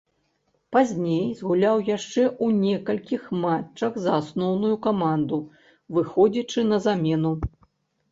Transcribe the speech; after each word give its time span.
Пазней 0.75 1.25
згуляў 1.41 1.81
яшчэ 1.89 2.23
ў 2.43 2.47
некалькіх 2.61 3.27
матчах 3.43 3.99
за 4.05 4.11
асноўную 4.21 4.73
каманду, 4.87 5.39
выходзячы 5.99 6.65
на 6.71 6.81
замену. 6.87 7.35